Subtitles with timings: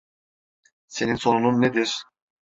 [0.87, 2.03] Senin sorunun nedir?